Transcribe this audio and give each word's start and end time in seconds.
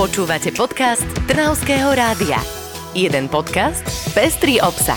Počúvate 0.00 0.48
podcast 0.56 1.04
Trnavského 1.28 1.92
rádia. 1.92 2.40
Jeden 2.96 3.28
podcast, 3.28 3.84
pestrý 4.16 4.56
obsah. 4.56 4.96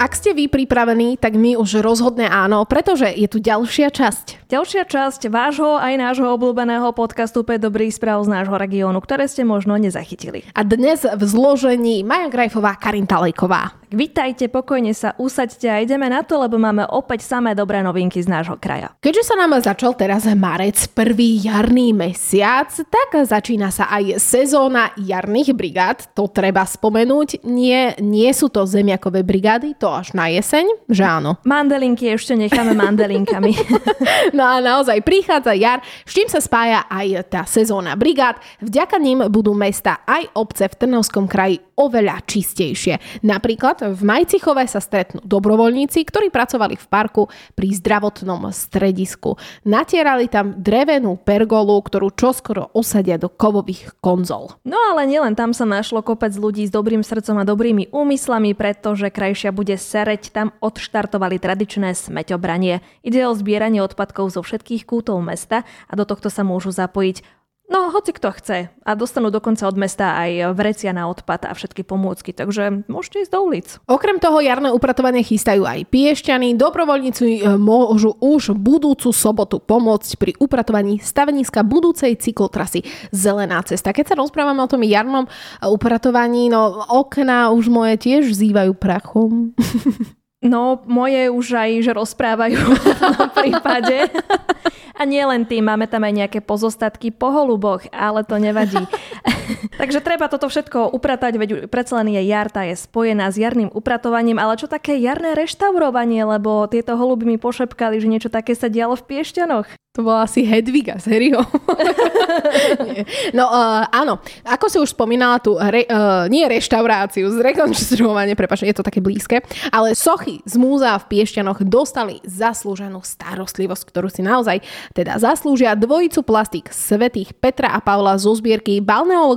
Ak 0.00 0.16
ste 0.16 0.32
vy 0.32 0.48
pripravení, 0.48 1.20
tak 1.20 1.36
my 1.36 1.60
už 1.60 1.84
rozhodne 1.84 2.24
áno, 2.24 2.64
pretože 2.64 3.04
je 3.12 3.28
tu 3.28 3.36
ďalšia 3.36 3.92
časť. 3.92 4.48
Ďalšia 4.48 4.88
časť 4.88 5.28
vášho 5.28 5.76
aj 5.76 5.92
nášho 6.00 6.32
obľúbeného 6.32 6.88
podcastu 6.96 7.44
5 7.44 7.68
dobrých 7.68 7.92
správ 7.92 8.24
z 8.24 8.32
nášho 8.32 8.56
regiónu, 8.56 9.04
ktoré 9.04 9.28
ste 9.28 9.44
možno 9.44 9.76
nezachytili. 9.76 10.48
A 10.56 10.64
dnes 10.64 11.04
v 11.04 11.22
zložení 11.28 12.00
Maja 12.00 12.32
Grajfová, 12.32 12.80
Karin 12.80 13.04
Talejková. 13.04 13.81
Vítajte, 13.92 14.48
pokojne 14.48 14.96
sa 14.96 15.12
usaďte 15.20 15.68
a 15.68 15.84
ideme 15.84 16.08
na 16.08 16.24
to, 16.24 16.40
lebo 16.40 16.56
máme 16.56 16.88
opäť 16.88 17.28
samé 17.28 17.52
dobré 17.52 17.84
novinky 17.84 18.24
z 18.24 18.24
nášho 18.24 18.56
kraja. 18.56 18.96
Keďže 19.04 19.28
sa 19.28 19.34
nám 19.36 19.60
začal 19.60 19.92
teraz 19.92 20.24
marec, 20.32 20.80
prvý 20.96 21.44
jarný 21.44 21.92
mesiac, 21.92 22.72
tak 22.72 23.20
začína 23.20 23.68
sa 23.68 23.92
aj 23.92 24.16
sezóna 24.16 24.96
jarných 24.96 25.52
brigád. 25.52 26.08
To 26.16 26.24
treba 26.24 26.64
spomenúť. 26.64 27.44
Nie, 27.44 28.00
nie 28.00 28.32
sú 28.32 28.48
to 28.48 28.64
zemiakové 28.64 29.20
brigády, 29.20 29.76
to 29.76 29.92
až 29.92 30.16
na 30.16 30.32
jeseň, 30.32 30.88
že 30.88 31.04
áno. 31.04 31.36
Mandelinky 31.44 32.08
ešte 32.16 32.32
necháme 32.32 32.72
mandelinkami. 32.72 33.52
no 34.36 34.48
a 34.48 34.56
naozaj 34.64 35.04
prichádza 35.04 35.52
jar, 35.52 35.84
s 35.84 36.16
čím 36.16 36.32
sa 36.32 36.40
spája 36.40 36.88
aj 36.88 37.28
tá 37.28 37.44
sezóna 37.44 37.92
brigád. 37.92 38.40
Vďaka 38.64 38.96
ním 38.96 39.28
budú 39.28 39.52
mesta 39.52 40.00
aj 40.08 40.32
obce 40.32 40.64
v 40.64 40.78
Trnovskom 40.80 41.28
kraji 41.28 41.60
oveľa 41.76 42.22
čistejšie. 42.24 43.24
Napríklad 43.26 43.81
v 43.82 44.00
Majcichove 44.06 44.62
sa 44.70 44.78
stretnú 44.78 45.18
dobrovoľníci, 45.26 46.06
ktorí 46.06 46.30
pracovali 46.30 46.78
v 46.78 46.86
parku 46.86 47.26
pri 47.58 47.74
zdravotnom 47.74 48.54
stredisku. 48.54 49.34
Natierali 49.66 50.30
tam 50.30 50.54
drevenú 50.62 51.18
pergolu, 51.18 51.82
ktorú 51.82 52.14
čoskoro 52.14 52.70
osadia 52.70 53.18
do 53.18 53.26
kovových 53.26 53.98
konzol. 53.98 54.54
No 54.62 54.78
ale 54.94 55.10
nielen 55.10 55.34
tam 55.34 55.50
sa 55.50 55.66
našlo 55.66 56.06
kopec 56.06 56.30
ľudí 56.38 56.62
s 56.62 56.70
dobrým 56.70 57.02
srdcom 57.02 57.42
a 57.42 57.48
dobrými 57.48 57.90
úmyslami, 57.90 58.54
pretože 58.54 59.10
krajšia 59.10 59.50
bude 59.50 59.74
sereť, 59.74 60.30
tam 60.30 60.54
odštartovali 60.62 61.42
tradičné 61.42 61.98
smeťobranie. 61.98 62.80
Ide 63.02 63.26
o 63.26 63.34
zbieranie 63.34 63.82
odpadkov 63.82 64.30
zo 64.30 64.46
všetkých 64.46 64.86
kútov 64.86 65.18
mesta 65.18 65.66
a 65.90 65.92
do 65.98 66.06
tohto 66.06 66.30
sa 66.30 66.46
môžu 66.46 66.70
zapojiť 66.70 67.41
No, 67.72 67.88
hoci 67.88 68.12
kto 68.12 68.36
chce. 68.36 68.68
A 68.84 68.90
dostanú 68.92 69.32
dokonca 69.32 69.64
od 69.64 69.80
mesta 69.80 70.12
aj 70.20 70.52
vrecia 70.52 70.92
na 70.92 71.08
odpad 71.08 71.48
a 71.48 71.56
všetky 71.56 71.88
pomôcky, 71.88 72.36
takže 72.36 72.84
môžete 72.84 73.24
ísť 73.24 73.32
do 73.32 73.40
ulic. 73.40 73.68
Okrem 73.88 74.20
toho 74.20 74.44
jarné 74.44 74.68
upratovanie 74.68 75.24
chystajú 75.24 75.64
aj 75.64 75.88
piešťany. 75.88 76.52
Dobrovoľníci 76.60 77.40
e, 77.40 77.56
môžu 77.56 78.12
už 78.20 78.52
budúcu 78.52 79.08
sobotu 79.16 79.56
pomôcť 79.56 80.10
pri 80.20 80.36
upratovaní 80.36 81.00
staveniska 81.00 81.64
budúcej 81.64 82.12
cyklotrasy 82.20 82.84
Zelená 83.08 83.64
cesta. 83.64 83.96
Keď 83.96 84.12
sa 84.12 84.20
rozprávame 84.20 84.60
o 84.60 84.68
tom 84.68 84.84
jarnom 84.84 85.24
upratovaní, 85.64 86.52
no 86.52 86.84
okna 86.92 87.56
už 87.56 87.72
moje 87.72 87.96
tiež 88.04 88.36
zývajú 88.36 88.76
prachom. 88.76 89.56
No, 90.42 90.82
moje 90.90 91.30
už 91.30 91.54
aj 91.54 91.70
že 91.86 91.92
rozprávajú 91.94 92.58
v 93.30 93.30
prípade. 93.30 94.10
A 95.02 95.04
nie 95.04 95.26
len 95.26 95.42
tým, 95.42 95.66
máme 95.66 95.90
tam 95.90 96.06
aj 96.06 96.14
nejaké 96.14 96.38
pozostatky 96.38 97.10
po 97.10 97.34
holuboch, 97.34 97.82
ale 97.90 98.22
to 98.22 98.38
nevadí. 98.38 98.78
Takže 99.80 100.00
treba 100.04 100.26
toto 100.28 100.48
všetko 100.48 100.92
upratať, 100.92 101.32
veď 101.36 101.50
predsa 101.68 102.00
len 102.02 102.12
je 102.12 102.22
jar, 102.26 102.48
tá 102.48 102.66
je 102.66 102.76
spojená 102.76 103.30
s 103.30 103.40
jarným 103.40 103.70
upratovaním, 103.72 104.40
ale 104.40 104.58
čo 104.58 104.70
také 104.70 104.98
jarné 104.98 105.34
reštaurovanie, 105.38 106.24
lebo 106.24 106.66
tieto 106.68 106.96
holuby 106.98 107.24
mi 107.26 107.38
pošepkali, 107.38 108.00
že 108.00 108.10
niečo 108.10 108.30
také 108.32 108.56
sa 108.56 108.72
dialo 108.72 108.98
v 108.98 109.06
Piešťanoch. 109.08 109.66
To 109.92 110.08
bola 110.08 110.24
asi 110.24 110.48
Hedviga, 110.48 110.96
serio. 110.96 111.44
no 113.36 113.44
uh, 113.44 113.84
áno, 113.92 114.24
ako 114.40 114.66
si 114.72 114.80
už 114.80 114.96
spomínala 114.96 115.36
tu, 115.36 115.52
re, 115.60 115.84
uh, 115.84 116.24
nie 116.32 116.48
reštauráciu, 116.48 117.28
zrekonštruovanie, 117.28 118.32
prepáč, 118.32 118.64
je 118.64 118.72
to 118.72 118.80
také 118.80 119.04
blízke, 119.04 119.44
ale 119.68 119.92
sochy 119.92 120.40
z 120.48 120.56
múzea 120.56 120.96
v 120.96 121.12
Piešťanoch 121.12 121.60
dostali 121.68 122.24
zaslúženú 122.24 123.04
starostlivosť, 123.04 123.84
ktorú 123.84 124.08
si 124.08 124.24
naozaj 124.24 124.64
teda 124.96 125.20
zaslúžia 125.20 125.76
dvojicu 125.76 126.24
plastik 126.24 126.72
svetých 126.72 127.36
Petra 127.36 127.76
a 127.76 127.84
Pavla 127.84 128.16
zo 128.16 128.32
zbierky 128.32 128.80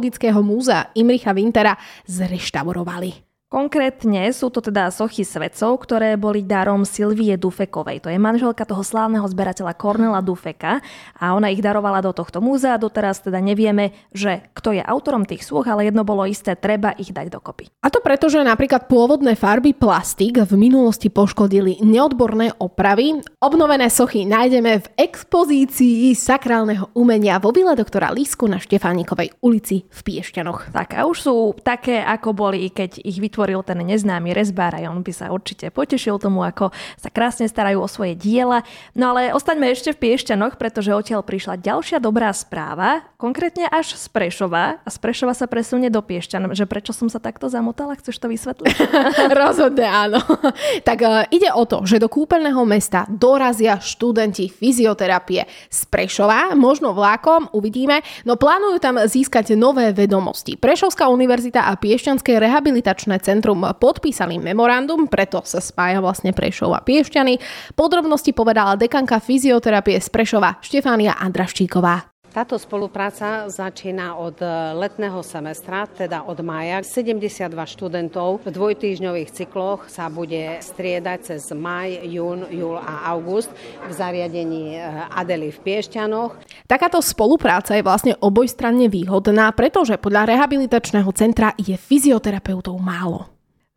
Balneologického 0.06 0.44
múzea 0.44 0.92
Imricha 0.94 1.34
Wintera 1.34 1.78
zreštaurovali. 2.06 3.34
Konkrétne 3.45 4.33
sú 4.33 4.50
to 4.50 4.57
teda 4.57 4.89
sochy 4.89 5.22
svetcov, 5.22 5.78
ktoré 5.85 6.17
boli 6.17 6.41
darom 6.41 6.81
Silvie 6.81 7.38
Dufekovej. 7.38 8.01
To 8.01 8.09
je 8.09 8.17
manželka 8.17 8.66
toho 8.66 8.81
slávneho 8.81 9.22
zberateľa 9.29 9.78
Cornela 9.78 10.17
Dufeka 10.19 10.81
a 11.13 11.38
ona 11.38 11.53
ich 11.53 11.61
darovala 11.61 12.01
do 12.01 12.09
tohto 12.09 12.41
múzea. 12.41 12.81
Doteraz 12.81 13.22
teda 13.22 13.38
nevieme, 13.38 13.94
že 14.09 14.50
kto 14.57 14.73
je 14.73 14.81
autorom 14.81 15.29
tých 15.29 15.45
súch, 15.45 15.69
ale 15.69 15.85
jedno 15.85 16.01
bolo 16.01 16.25
isté, 16.25 16.57
treba 16.57 16.97
ich 16.97 17.13
dať 17.13 17.29
dokopy. 17.29 17.69
A 17.85 17.94
to 17.94 18.01
preto, 18.01 18.33
že 18.33 18.41
napríklad 18.41 18.89
pôvodné 18.89 19.38
farby 19.38 19.77
plastik 19.77 20.41
v 20.41 20.53
minulosti 20.57 21.13
poškodili 21.13 21.85
neodborné 21.85 22.57
opravy. 22.57 23.22
Obnovené 23.45 23.94
sochy 23.94 24.25
nájdeme 24.25 24.81
v 24.81 24.88
expozícii 24.97 26.17
sakrálneho 26.17 26.89
umenia 26.97 27.38
vo 27.38 27.53
vile 27.53 27.77
doktora 27.77 28.09
Lísku 28.09 28.50
na 28.50 28.57
Štefánikovej 28.57 29.38
ulici 29.45 29.85
v 29.85 30.00
Piešťanoch. 30.01 30.73
Tak 30.73 30.97
a 30.97 31.06
už 31.06 31.17
sú 31.22 31.35
také, 31.62 32.01
ako 32.01 32.33
boli, 32.33 32.73
keď 32.73 33.06
ich 33.06 33.22
vytvorili 33.22 33.44
vytvoril 33.45 33.61
ten 33.61 33.78
neznámy 33.78 34.33
rezbár 34.33 34.73
a 34.73 34.89
on 34.89 35.06
by 35.06 35.13
sa 35.13 35.29
určite 35.29 35.69
potešil 35.69 36.17
tomu, 36.17 36.41
ako 36.41 36.73
sa 36.97 37.13
krásne 37.13 37.45
starajú 37.45 37.78
o 37.78 37.85
svoje 37.85 38.17
diela. 38.17 38.66
No 38.97 39.13
ale 39.13 39.29
ostaňme 39.38 39.69
ešte 39.69 39.94
v 39.94 40.01
Piešťanoch, 40.01 40.57
pretože 40.57 40.89
odtiaľ 40.89 41.22
prišla 41.22 41.61
ďalšia 41.61 42.01
dobrá 42.01 42.33
správa, 42.33 43.06
konkrétne 43.22 43.69
až 43.69 43.94
z 43.94 44.09
Prešova 44.09 44.81
a 44.81 44.89
z 44.89 44.97
Prešova 44.97 45.38
sa 45.38 45.45
presunie 45.45 45.94
do 45.94 46.01
Piešťan. 46.01 46.57
Že 46.57 46.66
prečo 46.66 46.89
som 46.89 47.06
sa 47.06 47.22
takto 47.22 47.45
zamotala? 47.45 47.94
Chceš 48.01 48.17
to 48.17 48.33
vysvetliť? 48.33 48.73
Rozhodne 49.45 49.85
áno. 49.85 50.17
tak 50.89 51.06
uh, 51.06 51.29
ide 51.29 51.53
o 51.53 51.69
to, 51.69 51.85
že 51.85 52.01
do 52.01 52.09
kúpeľného 52.09 52.66
mesta 52.66 53.06
dorazia 53.06 53.77
študenti 53.77 54.50
fyzioterapie 54.50 55.45
z 55.69 55.79
Prešova, 55.85 56.57
možno 56.57 56.97
vlákom, 56.97 57.53
uvidíme, 57.53 58.01
no 58.25 58.41
plánujú 58.41 58.81
tam 58.81 58.97
získať 59.06 59.53
nové 59.53 59.94
vedomosti. 59.94 60.57
Prešovská 60.57 61.06
univerzita 61.13 61.69
a 61.69 61.77
Piešťanské 61.77 62.41
rehabilitačné 62.41 63.22
centrum 63.25 63.66
podpísali 63.66 64.38
memorandum, 64.38 65.09
preto 65.09 65.41
sa 65.41 65.58
spája 65.58 65.97
vlastne 65.97 66.30
Prešov 66.30 66.78
a 66.78 66.86
Piešťany. 66.86 67.41
Podrobnosti 67.74 68.30
povedala 68.38 68.78
dekanka 68.78 69.18
fyzioterapie 69.18 69.97
z 69.97 70.08
Prešova 70.13 70.62
Štefánia 70.62 71.18
Andraščíková. 71.18 72.16
Táto 72.36 72.59
spolupráca 72.59 73.47
začína 73.47 74.19
od 74.19 74.36
letného 74.75 75.24
semestra, 75.24 75.88
teda 75.88 76.28
od 76.28 76.36
mája. 76.44 76.84
72 76.84 77.47
študentov 77.47 78.44
v 78.44 78.52
dvojtýždňových 78.52 79.31
cykloch 79.31 79.88
sa 79.88 80.12
bude 80.12 80.59
striedať 80.59 81.31
cez 81.31 81.47
maj, 81.56 81.96
jún, 82.03 82.44
júl 82.52 82.75
a 82.75 83.07
august 83.16 83.47
v 83.88 83.92
zariadení 83.96 84.75
eh, 84.75 84.84
Adely 85.16 85.56
v 85.56 85.63
Piešťanoch. 85.63 86.36
Takáto 86.66 86.98
spolupráca 86.98 87.78
je 87.78 87.86
vlastne 87.86 88.18
obojstranne 88.18 88.90
výhodná, 88.90 89.53
pretože 89.53 90.02
podľa 90.02 90.34
rehabilitačného 90.34 91.09
centra 91.14 91.53
je 91.62 91.78
fyzioterapeutov 91.78 92.81
málo 92.81 93.36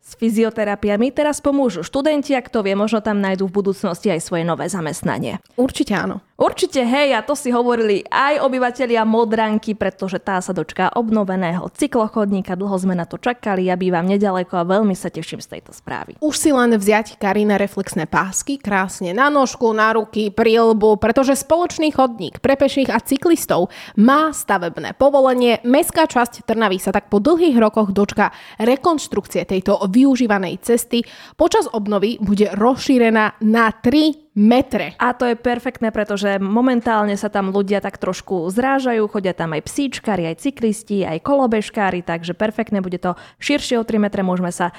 s 0.09 0.17
fyzioterapiami 0.17 1.13
teraz 1.13 1.37
pomôžu 1.37 1.85
študenti 1.85 2.33
a 2.33 2.41
kto 2.41 2.65
vie, 2.65 2.73
možno 2.73 3.05
tam 3.05 3.21
nájdú 3.21 3.45
v 3.45 3.61
budúcnosti 3.61 4.09
aj 4.09 4.25
svoje 4.25 4.41
nové 4.41 4.65
zamestnanie. 4.65 5.37
Určite 5.53 5.93
áno. 5.93 6.25
Určite 6.39 6.87
hej, 6.87 7.11
a 7.11 7.19
to 7.19 7.35
si 7.35 7.51
hovorili 7.51 7.99
aj 8.07 8.39
obyvateľia 8.47 9.03
Modranky, 9.03 9.75
pretože 9.75 10.23
tá 10.23 10.39
sa 10.39 10.55
dočká 10.55 10.95
obnoveného 10.95 11.67
cyklochodníka. 11.67 12.55
Dlho 12.55 12.79
sme 12.79 12.95
na 12.95 13.03
to 13.03 13.19
čakali, 13.19 13.67
ja 13.67 13.75
bývam 13.75 14.07
nedaleko 14.07 14.55
a 14.55 14.63
veľmi 14.63 14.95
sa 14.95 15.11
teším 15.11 15.43
z 15.43 15.59
tejto 15.59 15.75
správy. 15.75 16.15
Už 16.23 16.39
si 16.39 16.55
len 16.55 16.71
vziať 16.71 17.19
Karina 17.19 17.59
reflexné 17.59 18.07
pásky, 18.07 18.55
krásne 18.55 19.11
na 19.11 19.27
nožku, 19.27 19.67
na 19.75 19.91
ruky, 19.91 20.31
prilbu, 20.31 20.95
pretože 20.95 21.35
spoločný 21.35 21.91
chodník 21.91 22.39
pre 22.39 22.55
peších 22.55 22.87
a 22.87 23.03
cyklistov 23.03 23.67
má 23.99 24.31
stavebné 24.31 24.95
povolenie. 24.95 25.59
Mestská 25.67 26.07
časť 26.07 26.47
Trnavy 26.47 26.79
sa 26.79 26.95
tak 26.95 27.11
po 27.11 27.19
dlhých 27.19 27.59
rokoch 27.59 27.91
dočká 27.91 28.31
rekonštrukcie 28.63 29.43
tejto 29.43 29.75
využívanej 29.91 30.63
cesty. 30.63 31.03
Počas 31.35 31.67
obnovy 31.67 32.15
bude 32.23 32.55
rozšírená 32.55 33.43
na 33.43 33.75
3 33.75 34.28
metre. 34.39 34.95
A 34.95 35.11
to 35.11 35.27
je 35.27 35.35
perfektné, 35.35 35.91
pretože 35.91 36.39
momentálne 36.39 37.19
sa 37.19 37.27
tam 37.27 37.51
ľudia 37.51 37.83
tak 37.83 37.99
trošku 37.99 38.47
zrážajú, 38.47 39.03
chodia 39.11 39.35
tam 39.35 39.51
aj 39.51 39.67
psíčkári, 39.67 40.31
aj 40.31 40.39
cyklisti, 40.39 41.03
aj 41.03 41.19
kolobežkári, 41.19 41.99
takže 42.07 42.31
perfektné 42.31 42.79
bude 42.79 43.03
to 43.03 43.19
širšie 43.43 43.75
o 43.75 43.83
3 43.83 43.99
metre, 43.99 44.23
môžeme 44.23 44.55
sa 44.55 44.71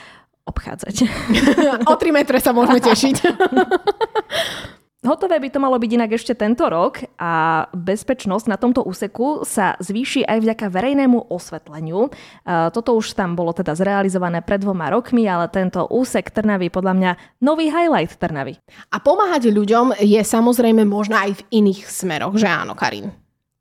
obchádzať. 0.48 1.04
o 1.92 1.94
3 1.94 2.16
metre 2.16 2.40
sa 2.40 2.56
môžeme 2.56 2.80
tešiť. 2.80 3.16
Hotové 5.00 5.40
by 5.40 5.48
to 5.48 5.64
malo 5.64 5.80
byť 5.80 5.90
inak 5.96 6.12
ešte 6.12 6.36
tento 6.36 6.68
rok 6.68 7.00
a 7.16 7.64
bezpečnosť 7.72 8.52
na 8.52 8.60
tomto 8.60 8.84
úseku 8.84 9.48
sa 9.48 9.72
zvýši 9.80 10.28
aj 10.28 10.44
vďaka 10.44 10.66
verejnému 10.68 11.32
osvetleniu. 11.32 12.12
Toto 12.44 12.90
už 12.92 13.16
tam 13.16 13.32
bolo 13.32 13.56
teda 13.56 13.72
zrealizované 13.72 14.44
pred 14.44 14.60
dvoma 14.60 14.92
rokmi, 14.92 15.24
ale 15.24 15.48
tento 15.48 15.88
úsek 15.88 16.28
Trnavy 16.28 16.68
podľa 16.68 16.92
mňa 17.00 17.10
nový 17.40 17.72
highlight 17.72 18.12
Trnavy. 18.20 18.60
A 18.92 19.00
pomáhať 19.00 19.48
ľuďom 19.48 19.96
je 20.04 20.20
samozrejme 20.20 20.84
možno 20.84 21.16
aj 21.16 21.32
v 21.32 21.64
iných 21.64 21.88
smeroch, 21.88 22.36
že 22.36 22.52
áno, 22.52 22.76
Karin? 22.76 23.08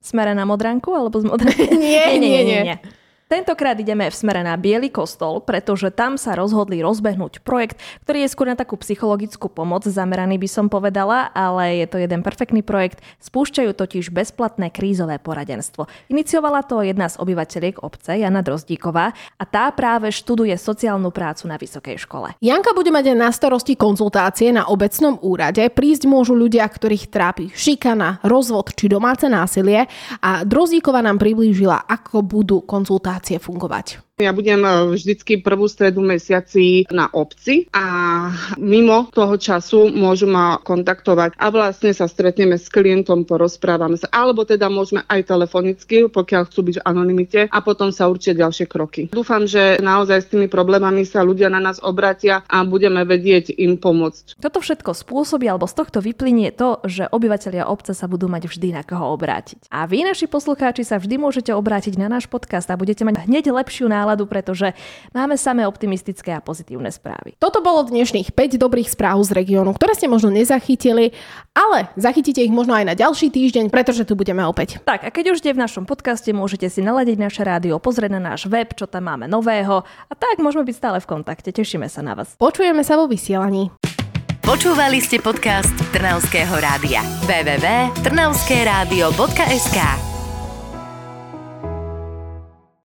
Smere 0.03 0.35
na 0.35 0.43
Modranku 0.43 0.91
alebo 0.91 1.23
z 1.23 1.25
Modranky? 1.31 1.71
Nie, 1.79 2.19
nie, 2.19 2.43
nie. 2.43 2.61
nie. 2.67 2.98
Tentokrát 3.29 3.77
ideme 3.77 4.09
v 4.09 4.17
smere 4.17 4.41
na 4.41 4.57
Bielý 4.57 4.89
kostol, 4.89 5.37
pretože 5.45 5.93
tam 5.93 6.17
sa 6.17 6.33
rozhodli 6.33 6.81
rozbehnúť 6.81 7.45
projekt, 7.45 7.77
ktorý 8.01 8.25
je 8.25 8.33
skôr 8.33 8.49
na 8.49 8.57
takú 8.57 8.73
psychologickú 8.81 9.53
pomoc 9.53 9.85
zameraný 9.85 10.41
by 10.41 10.49
som 10.49 10.65
povedala, 10.65 11.29
ale 11.37 11.77
je 11.77 11.85
to 11.93 12.01
jeden 12.01 12.25
perfektný 12.25 12.65
projekt. 12.65 13.05
Spúšťajú 13.21 13.77
totiž 13.77 14.09
bezplatné 14.09 14.73
krízové 14.73 15.21
poradenstvo. 15.21 15.85
Iniciovala 16.09 16.65
to 16.65 16.81
jedna 16.81 17.05
z 17.05 17.21
obyvateľiek 17.21 17.85
obce, 17.85 18.17
Jana 18.17 18.41
Drozdíková, 18.41 19.13
a 19.13 19.43
tá 19.45 19.69
práve 19.77 20.09
študuje 20.09 20.57
sociálnu 20.57 21.13
prácu 21.13 21.53
na 21.53 21.61
vysokej 21.61 22.01
škole. 22.01 22.33
Janka 22.41 22.73
bude 22.73 22.89
mať 22.89 23.13
na 23.13 23.29
starosti 23.29 23.77
konzultácie 23.77 24.49
na 24.49 24.65
obecnom 24.73 25.21
úrade. 25.21 25.61
Prísť 25.69 26.09
môžu 26.09 26.33
ľudia, 26.33 26.65
ktorých 26.65 27.13
trápi 27.13 27.53
šikana, 27.53 28.25
rozvod 28.25 28.73
či 28.73 28.89
domáce 28.89 29.29
násilie 29.29 29.85
a 30.17 30.41
Drozdíková 30.41 31.05
nám 31.05 31.21
priblížila, 31.21 31.85
ako 31.85 32.25
budú 32.25 32.65
konzultácie 32.65 33.17
organizácie 33.19 33.39
fungovať. 33.39 34.08
Ja 34.19 34.35
budem 34.35 34.67
e, 34.67 34.99
vždycky 34.99 35.39
prvú 35.39 35.71
stredu 35.71 36.03
mesiaci 36.03 36.83
na 36.91 37.07
obci 37.07 37.71
a 37.71 38.27
mimo 38.59 39.07
toho 39.15 39.39
času 39.39 39.87
môžu 39.95 40.27
ma 40.27 40.59
kontaktovať 40.59 41.39
a 41.39 41.47
vlastne 41.47 41.95
sa 41.95 42.03
stretneme 42.03 42.59
s 42.59 42.67
klientom, 42.67 43.23
porozprávame 43.23 43.95
sa, 43.95 44.11
alebo 44.11 44.43
teda 44.43 44.67
môžeme 44.67 45.07
aj 45.07 45.23
telefonicky, 45.23 46.11
pokiaľ 46.11 46.51
chcú 46.51 46.59
byť 46.67 46.75
v 46.83 46.83
anonimite 46.83 47.39
a 47.47 47.57
potom 47.63 47.95
sa 47.95 48.11
určia 48.11 48.35
ďalšie 48.35 48.67
kroky. 48.67 49.07
Dúfam, 49.07 49.47
že 49.47 49.79
naozaj 49.79 50.27
s 50.27 50.31
tými 50.35 50.51
problémami 50.51 51.07
sa 51.07 51.23
ľudia 51.23 51.47
na 51.47 51.63
nás 51.63 51.79
obratia 51.79 52.43
a 52.51 52.67
budeme 52.67 53.07
vedieť 53.07 53.55
im 53.55 53.79
pomôcť. 53.79 54.35
Toto 54.35 54.59
všetko 54.59 54.99
spôsobí 54.99 55.47
alebo 55.47 55.63
z 55.63 55.79
tohto 55.79 56.03
vyplynie 56.03 56.51
to, 56.51 56.83
že 56.83 57.07
obyvateľia 57.07 57.71
obce 57.71 57.95
sa 57.95 58.11
budú 58.11 58.27
mať 58.27 58.51
vždy 58.51 58.75
na 58.75 58.83
koho 58.83 59.15
obrátiť. 59.15 59.71
A 59.71 59.87
vy, 59.87 60.03
naši 60.03 60.27
poslucháči, 60.27 60.83
sa 60.83 60.99
vždy 60.99 61.15
môžete 61.15 61.55
obrátiť 61.55 61.95
na 61.95 62.11
náš 62.11 62.27
podcast 62.27 62.67
a 62.67 62.75
budete 62.75 63.07
mať 63.07 63.23
hneď 63.23 63.55
lepšiu 63.55 63.87
náladu 63.87 64.08
náladu, 64.09 64.25
pretože 64.25 64.73
máme 65.13 65.37
samé 65.37 65.69
optimistické 65.69 66.33
a 66.33 66.41
pozitívne 66.41 66.89
správy. 66.89 67.37
Toto 67.37 67.61
bolo 67.61 67.85
dnešných 67.85 68.33
5 68.33 68.57
dobrých 68.57 68.89
správ 68.89 69.21
z 69.21 69.37
regiónu, 69.37 69.77
ktoré 69.77 69.93
ste 69.93 70.09
možno 70.09 70.33
nezachytili, 70.33 71.13
ale 71.53 71.93
zachytíte 71.93 72.41
ich 72.41 72.49
možno 72.49 72.73
aj 72.73 72.89
na 72.89 72.97
ďalší 72.97 73.29
týždeň, 73.29 73.69
pretože 73.69 74.09
tu 74.09 74.17
budeme 74.17 74.41
opäť. 74.49 74.81
Tak 74.81 75.05
a 75.05 75.13
keď 75.13 75.37
už 75.37 75.45
ste 75.45 75.53
v 75.53 75.61
našom 75.61 75.85
podcaste, 75.85 76.33
môžete 76.33 76.73
si 76.73 76.81
naladiť 76.81 77.21
naše 77.21 77.45
rádio, 77.45 77.77
pozrieť 77.77 78.17
na 78.17 78.33
náš 78.33 78.49
web, 78.49 78.73
čo 78.73 78.89
tam 78.89 79.13
máme 79.13 79.29
nového 79.29 79.85
a 79.85 80.13
tak 80.17 80.41
môžeme 80.41 80.65
byť 80.65 80.75
stále 80.75 80.97
v 80.97 81.05
kontakte. 81.05 81.53
Tešíme 81.53 81.85
sa 81.85 82.01
na 82.01 82.17
vás. 82.17 82.33
Počujeme 82.41 82.81
sa 82.81 82.97
vo 82.97 83.05
vysielaní. 83.05 83.69
Počúvali 84.41 84.97
ste 84.97 85.21
podcast 85.21 85.69
Trnavského 85.93 86.57
rádia. 86.57 87.05
www.trnavskeradio.sk 87.29 90.08